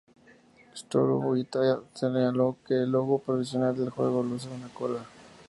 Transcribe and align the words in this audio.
Satoru 0.79 1.13
Iwata 1.37 1.81
señaló 1.93 2.57
que 2.65 2.73
el 2.73 2.89
logo 2.91 3.19
provisional 3.19 3.75
del 3.77 3.91
juego 3.91 4.23
luce 4.23 4.47
una 4.49 4.67
cola. 4.73 5.05